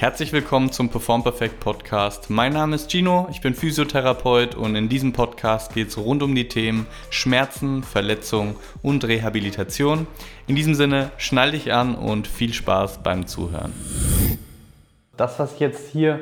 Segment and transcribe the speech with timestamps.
[0.00, 2.30] Herzlich willkommen zum Perform Perfect Podcast.
[2.30, 6.34] Mein Name ist Gino, ich bin Physiotherapeut und in diesem Podcast geht es rund um
[6.34, 10.06] die Themen Schmerzen, Verletzung und Rehabilitation.
[10.46, 13.74] In diesem Sinne, schnall dich an und viel Spaß beim Zuhören.
[15.18, 16.20] Das, was ich jetzt hier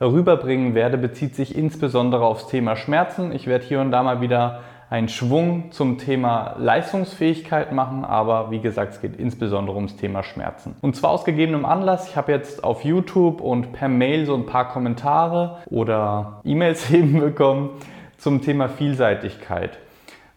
[0.00, 3.30] rüberbringen werde, bezieht sich insbesondere aufs Thema Schmerzen.
[3.30, 8.58] Ich werde hier und da mal wieder einen Schwung zum Thema Leistungsfähigkeit machen, aber wie
[8.58, 10.74] gesagt, es geht insbesondere ums Thema Schmerzen.
[10.80, 14.46] Und zwar aus gegebenem Anlass, ich habe jetzt auf YouTube und per Mail so ein
[14.46, 17.70] paar Kommentare oder E-Mails eben bekommen
[18.18, 19.78] zum Thema Vielseitigkeit,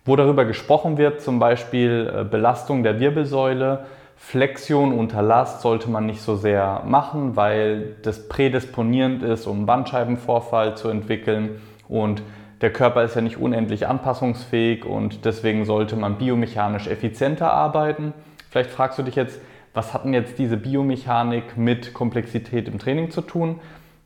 [0.06, 3.86] wo darüber gesprochen wird, zum Beispiel äh, Belastung der Wirbelsäule,
[4.18, 10.78] Flexion unter Last sollte man nicht so sehr machen, weil das prädisponierend ist, um Bandscheibenvorfall
[10.78, 11.60] zu entwickeln
[11.90, 12.22] und
[12.62, 18.14] der Körper ist ja nicht unendlich anpassungsfähig und deswegen sollte man biomechanisch effizienter arbeiten.
[18.50, 19.40] Vielleicht fragst du dich jetzt,
[19.74, 23.60] was hat denn jetzt diese Biomechanik mit Komplexität im Training zu tun?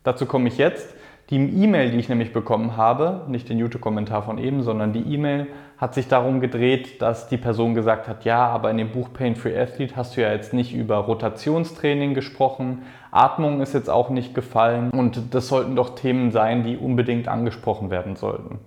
[0.03, 0.95] Dazu komme ich jetzt.
[1.29, 5.47] Die E-Mail, die ich nämlich bekommen habe, nicht den YouTube-Kommentar von eben, sondern die E-Mail
[5.77, 9.35] hat sich darum gedreht, dass die Person gesagt hat, ja, aber in dem Buch Pain
[9.35, 14.35] Free Athlete hast du ja jetzt nicht über Rotationstraining gesprochen, Atmung ist jetzt auch nicht
[14.35, 18.59] gefallen und das sollten doch Themen sein, die unbedingt angesprochen werden sollten.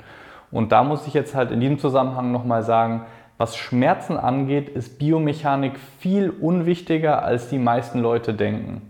[0.50, 3.06] Und da muss ich jetzt halt in diesem Zusammenhang nochmal sagen,
[3.38, 8.82] was Schmerzen angeht, ist Biomechanik viel unwichtiger, als die meisten Leute denken.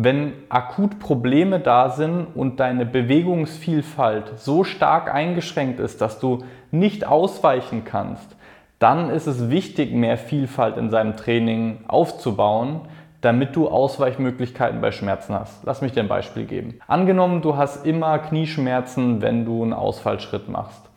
[0.00, 7.04] Wenn akut Probleme da sind und deine Bewegungsvielfalt so stark eingeschränkt ist, dass du nicht
[7.04, 8.36] ausweichen kannst,
[8.78, 12.82] dann ist es wichtig, mehr Vielfalt in seinem Training aufzubauen,
[13.22, 15.64] damit du Ausweichmöglichkeiten bei Schmerzen hast.
[15.64, 16.78] Lass mich dir ein Beispiel geben.
[16.86, 20.88] Angenommen, du hast immer Knieschmerzen, wenn du einen Ausfallschritt machst.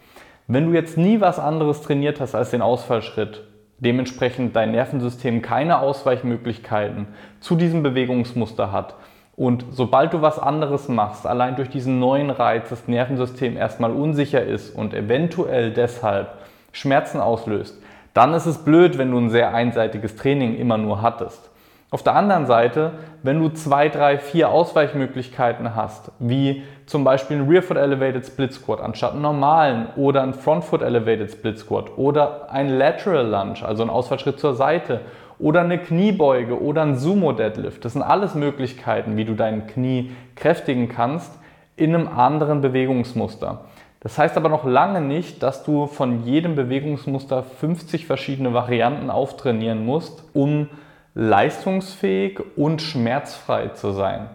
[0.46, 3.42] Wenn du jetzt nie was anderes trainiert hast als den Ausfallschritt
[3.82, 7.08] dementsprechend dein Nervensystem keine Ausweichmöglichkeiten
[7.42, 8.96] zu diesem Bewegungsmuster hat.
[9.36, 14.44] Und sobald du was anderes machst, allein durch diesen neuen Reiz, das Nervensystem erstmal unsicher
[14.44, 16.30] ist und eventuell deshalb
[16.72, 17.82] Schmerzen auslöst,
[18.14, 21.51] dann ist es blöd, wenn du ein sehr einseitiges Training immer nur hattest.
[21.94, 27.50] Auf der anderen Seite, wenn du zwei, drei, vier Ausweichmöglichkeiten hast, wie zum Beispiel ein
[27.50, 31.98] Rear Foot Elevated Split Squat anstatt einen normalen oder ein Front Foot Elevated Split Squat
[31.98, 35.02] oder ein Lateral Lunge, also ein Ausfallschritt zur Seite
[35.38, 37.84] oder eine Kniebeuge oder ein Sumo Deadlift.
[37.84, 41.38] Das sind alles Möglichkeiten, wie du dein Knie kräftigen kannst
[41.76, 43.66] in einem anderen Bewegungsmuster.
[44.00, 49.86] Das heißt aber noch lange nicht, dass du von jedem Bewegungsmuster 50 verschiedene Varianten auftrainieren
[49.86, 50.70] musst, um
[51.14, 54.30] leistungsfähig und schmerzfrei zu sein.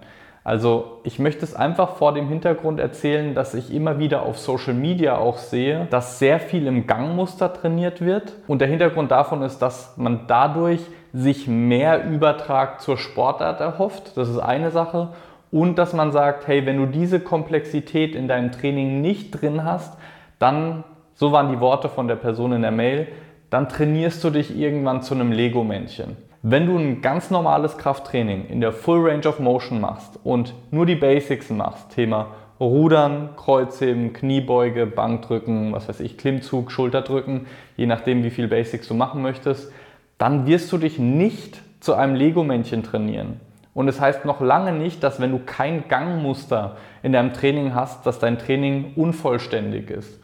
[0.47, 4.75] Also ich möchte es einfach vor dem Hintergrund erzählen, dass ich immer wieder auf Social
[4.75, 8.35] Media auch sehe, dass sehr viel im Gangmuster trainiert wird.
[8.47, 10.81] Und der Hintergrund davon ist, dass man dadurch
[11.13, 14.17] sich mehr Übertrag zur Sportart erhofft.
[14.17, 15.09] Das ist eine Sache.
[15.51, 19.99] Und dass man sagt, hey, wenn du diese Komplexität in deinem Training nicht drin hast,
[20.39, 23.09] dann, so waren die Worte von der Person in der Mail,
[23.51, 26.17] dann trainierst du dich irgendwann zu einem Lego-Männchen.
[26.49, 30.87] Wenn du ein ganz normales Krafttraining in der Full Range of Motion machst und nur
[30.87, 32.29] die Basics machst, Thema
[32.61, 38.95] Rudern, Kreuzheben, Kniebeuge, Bankdrücken, was weiß ich, Klimmzug, Schulterdrücken, je nachdem wie viel Basics du
[38.95, 39.73] machen möchtest,
[40.19, 43.41] dann wirst du dich nicht zu einem Lego-Männchen trainieren.
[43.75, 47.75] Und es das heißt noch lange nicht, dass wenn du kein Gangmuster in deinem Training
[47.75, 50.21] hast, dass dein Training unvollständig ist.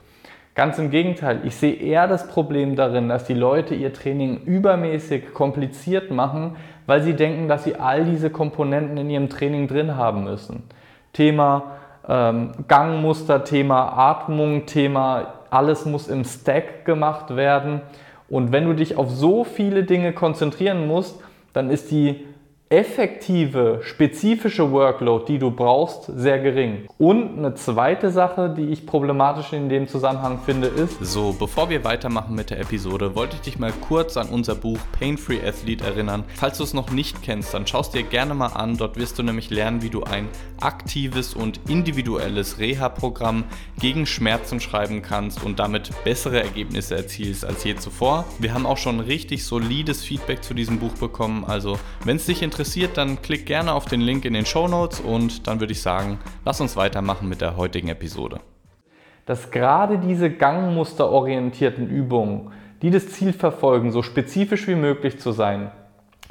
[0.55, 5.33] Ganz im Gegenteil, ich sehe eher das Problem darin, dass die Leute ihr Training übermäßig
[5.33, 10.25] kompliziert machen, weil sie denken, dass sie all diese Komponenten in ihrem Training drin haben
[10.25, 10.65] müssen.
[11.15, 11.77] Thema
[12.07, 17.81] ähm, Gangmuster, Thema Atmung, Thema alles muss im Stack gemacht werden.
[18.29, 21.19] Und wenn du dich auf so viele Dinge konzentrieren musst,
[21.53, 22.27] dann ist die
[22.73, 26.87] effektive, spezifische Workload, die du brauchst, sehr gering.
[26.97, 30.97] Und eine zweite Sache, die ich problematisch in dem Zusammenhang finde, ist.
[31.05, 34.79] So, bevor wir weitermachen mit der Episode, wollte ich dich mal kurz an unser Buch
[34.99, 36.25] Pain Free Athlete erinnern.
[36.37, 38.79] Falls du es noch nicht kennst, dann schaust dir gerne mal an.
[38.79, 40.29] Dort wirst du nämlich lernen, wie du ein
[40.59, 43.45] aktives und individuelles Reha-Programm
[43.81, 48.25] gegen Schmerzen schreiben kannst und damit bessere Ergebnisse erzielst als je zuvor.
[48.39, 51.45] Wir haben auch schon richtig solides Feedback zu diesem Buch bekommen.
[51.45, 54.69] Also, wenn es dich interessiert, interessiert, dann klick gerne auf den Link in den Show
[54.69, 58.39] Notes und dann würde ich sagen, lass uns weitermachen mit der heutigen Episode.
[59.27, 65.73] Dass gerade diese gangmusterorientierten Übungen, die das Ziel verfolgen, so spezifisch wie möglich zu sein,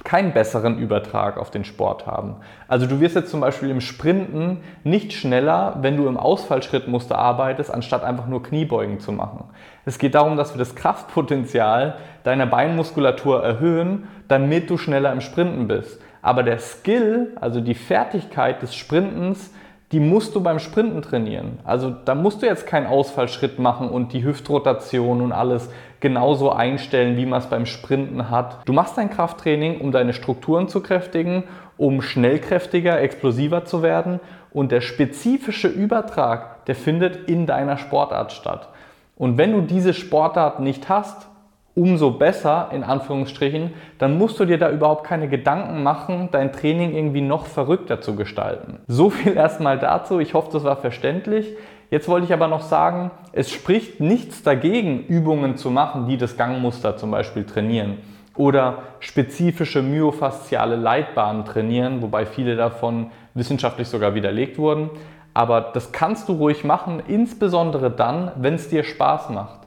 [0.05, 2.37] keinen besseren Übertrag auf den Sport haben.
[2.69, 7.73] Also du wirst jetzt zum Beispiel im Sprinten nicht schneller, wenn du im Ausfallschrittmuster arbeitest,
[7.73, 9.49] anstatt einfach nur Kniebeugen zu machen.
[9.83, 15.67] Es geht darum, dass wir das Kraftpotenzial deiner Beinmuskulatur erhöhen, damit du schneller im Sprinten
[15.67, 15.99] bist.
[16.21, 19.51] Aber der Skill, also die Fertigkeit des Sprintens,
[19.91, 21.59] die musst du beim Sprinten trainieren.
[21.65, 25.69] Also da musst du jetzt keinen Ausfallschritt machen und die Hüftrotation und alles
[26.00, 28.59] genauso einstellen, wie man es beim Sprinten hat.
[28.65, 31.44] Du machst dein Krafttraining, um deine Strukturen zu kräftigen,
[31.77, 34.19] um schnellkräftiger, explosiver zu werden
[34.51, 38.69] und der spezifische Übertrag, der findet in deiner Sportart statt.
[39.17, 41.27] Und wenn du diese Sportart nicht hast,
[41.75, 46.94] umso besser, in Anführungsstrichen, dann musst du dir da überhaupt keine Gedanken machen, dein Training
[46.94, 48.79] irgendwie noch verrückter zu gestalten.
[48.88, 50.19] So viel erstmal dazu.
[50.19, 51.47] Ich hoffe, das war verständlich.
[51.89, 56.38] Jetzt wollte ich aber noch sagen, es spricht nichts dagegen, Übungen zu machen, die das
[56.38, 57.97] Gangmuster zum Beispiel trainieren
[58.35, 64.89] oder spezifische myofasziale Leitbahnen trainieren, wobei viele davon wissenschaftlich sogar widerlegt wurden.
[65.33, 69.60] Aber das kannst du ruhig machen, insbesondere dann, wenn es dir Spaß macht.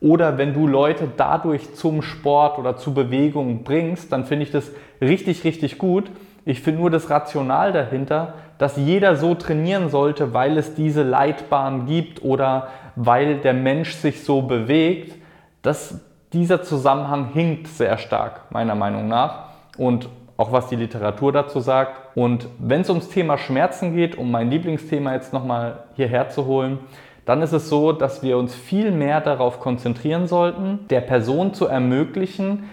[0.00, 4.70] Oder wenn du Leute dadurch zum Sport oder zu Bewegung bringst, dann finde ich das
[5.00, 6.10] richtig, richtig gut.
[6.46, 11.86] Ich finde nur das Rational dahinter, dass jeder so trainieren sollte, weil es diese Leitbahn
[11.86, 15.14] gibt oder weil der Mensch sich so bewegt.
[15.62, 16.00] Das,
[16.32, 19.50] dieser Zusammenhang hinkt sehr stark, meiner Meinung nach.
[19.76, 20.08] Und
[20.38, 22.16] auch was die Literatur dazu sagt.
[22.16, 26.78] Und wenn es ums Thema Schmerzen geht, um mein Lieblingsthema jetzt nochmal hierher zu holen,
[27.24, 31.66] dann ist es so, dass wir uns viel mehr darauf konzentrieren sollten, der Person zu
[31.66, 32.64] ermöglichen,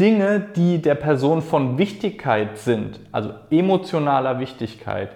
[0.00, 5.10] Dinge, die der Person von Wichtigkeit sind, also emotionaler Wichtigkeit,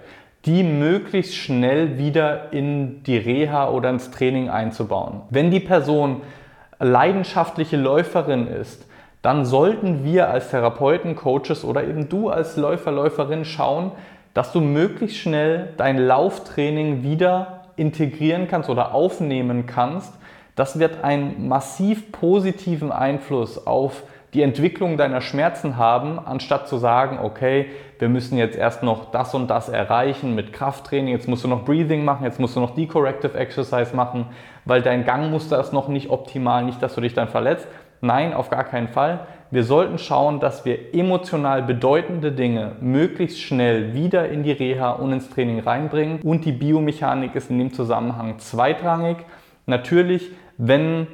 [0.45, 5.21] die möglichst schnell wieder in die Reha oder ins Training einzubauen.
[5.29, 6.21] Wenn die Person
[6.79, 8.87] leidenschaftliche Läuferin ist,
[9.21, 13.91] dann sollten wir als Therapeuten, Coaches oder eben du als Läufer, Läuferin schauen,
[14.33, 20.13] dass du möglichst schnell dein Lauftraining wieder integrieren kannst oder aufnehmen kannst,
[20.55, 24.03] das wird einen massiv positiven Einfluss auf
[24.33, 27.67] die Entwicklung deiner Schmerzen haben, anstatt zu sagen, okay,
[27.99, 31.63] wir müssen jetzt erst noch das und das erreichen mit Krafttraining, jetzt musst du noch
[31.63, 34.27] Breathing machen, jetzt musst du noch Decorrective Exercise machen,
[34.65, 37.67] weil dein Gangmuster ist noch nicht optimal, nicht, dass du dich dann verletzt.
[38.01, 39.21] Nein, auf gar keinen Fall.
[39.49, 45.13] Wir sollten schauen, dass wir emotional bedeutende Dinge möglichst schnell wieder in die Reha und
[45.13, 46.19] ins Training reinbringen.
[46.21, 49.17] Und die Biomechanik ist in dem Zusammenhang zweitrangig.
[49.65, 51.07] Natürlich, wenn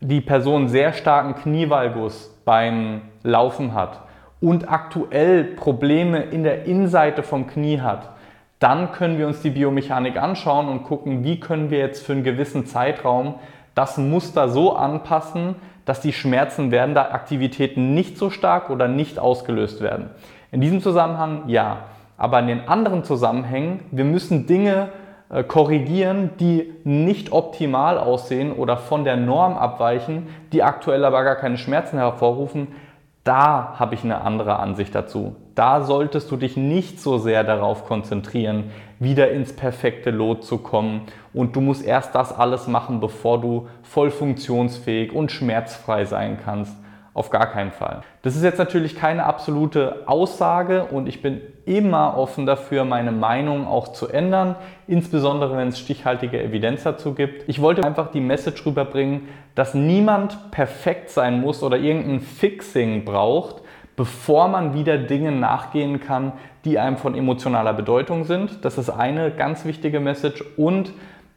[0.00, 4.00] die Person sehr starken Knievalgus beim Laufen hat
[4.40, 8.10] und aktuell Probleme in der Innenseite vom Knie hat,
[8.58, 12.24] dann können wir uns die Biomechanik anschauen und gucken, wie können wir jetzt für einen
[12.24, 13.34] gewissen Zeitraum
[13.74, 15.56] das Muster so anpassen,
[15.86, 20.10] dass die Schmerzen während der Aktivitäten nicht so stark oder nicht ausgelöst werden.
[20.52, 21.78] In diesem Zusammenhang ja,
[22.18, 24.90] aber in den anderen Zusammenhängen, wir müssen Dinge
[25.28, 31.36] äh, korrigieren, die nicht optimal aussehen oder von der Norm abweichen, die aktuell aber gar
[31.36, 32.68] keine Schmerzen hervorrufen.
[33.26, 35.34] Da habe ich eine andere Ansicht dazu.
[35.56, 38.70] Da solltest du dich nicht so sehr darauf konzentrieren,
[39.00, 41.00] wieder ins perfekte Lot zu kommen.
[41.34, 46.76] Und du musst erst das alles machen, bevor du voll funktionsfähig und schmerzfrei sein kannst.
[47.16, 48.02] Auf gar keinen Fall.
[48.20, 53.66] Das ist jetzt natürlich keine absolute Aussage und ich bin immer offen dafür, meine Meinung
[53.66, 54.54] auch zu ändern,
[54.86, 57.48] insbesondere wenn es stichhaltige Evidenz dazu gibt.
[57.48, 63.62] Ich wollte einfach die Message rüberbringen, dass niemand perfekt sein muss oder irgendein Fixing braucht,
[63.96, 66.34] bevor man wieder Dinge nachgehen kann,
[66.66, 68.62] die einem von emotionaler Bedeutung sind.
[68.62, 70.92] Das ist eine ganz wichtige Message und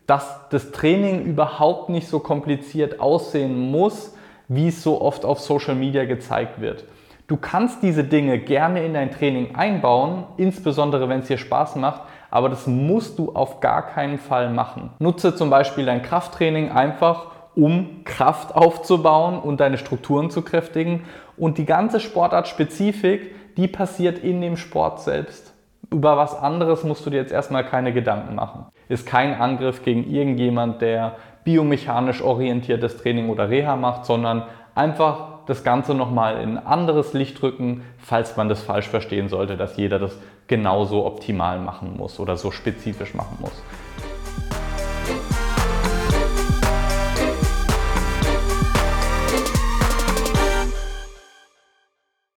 [0.07, 4.13] dass das Training überhaupt nicht so kompliziert aussehen muss,
[4.49, 6.83] wie es so oft auf Social Media gezeigt wird.
[7.27, 12.01] Du kannst diese Dinge gerne in dein Training einbauen, insbesondere wenn es dir Spaß macht,
[12.31, 14.89] aber das musst du auf gar keinen Fall machen.
[14.99, 21.03] Nutze zum Beispiel dein Krafttraining einfach, um Kraft aufzubauen und deine Strukturen zu kräftigen.
[21.37, 25.53] Und die ganze Sportartspezifik, die passiert in dem Sport selbst.
[25.91, 28.65] Über was anderes musst du dir jetzt erstmal keine Gedanken machen.
[28.89, 34.43] Ist kein Angriff gegen irgendjemand, der biomechanisch orientiertes Training oder Reha macht, sondern
[34.75, 39.57] einfach das Ganze nochmal in ein anderes Licht rücken, falls man das falsch verstehen sollte,
[39.57, 40.15] dass jeder das
[40.47, 43.63] genauso optimal machen muss oder so spezifisch machen muss.